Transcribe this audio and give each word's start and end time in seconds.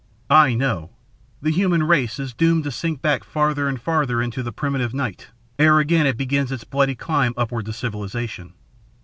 I 0.31 0.55
know. 0.55 0.89
The 1.43 1.51
human 1.51 1.83
race 1.83 2.17
is 2.17 2.33
doomed 2.33 2.63
to 2.63 2.71
sink 2.71 3.03
back 3.03 3.23
farther 3.23 3.67
and 3.67 3.79
farther 3.79 4.19
into 4.19 4.41
the 4.41 4.51
primitive 4.51 4.95
night 4.95 5.27
ere 5.59 5.77
again 5.77 6.07
it 6.07 6.17
begins 6.17 6.51
its 6.51 6.63
bloody 6.63 6.95
climb 6.95 7.35
upward 7.37 7.67
to 7.67 7.73
civilization. 7.73 8.53